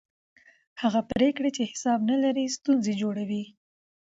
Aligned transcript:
هغه 0.81 1.01
پرېکړې 1.11 1.49
چې 1.57 1.63
حساب 1.71 1.99
نه 2.09 2.15
لري 2.23 2.45
ستونزې 2.57 2.93
جوړوي 3.01 3.43